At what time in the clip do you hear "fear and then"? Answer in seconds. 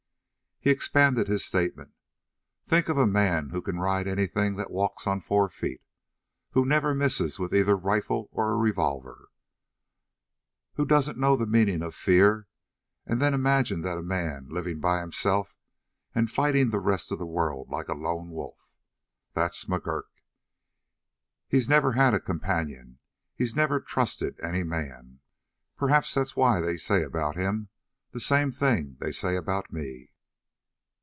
11.95-13.33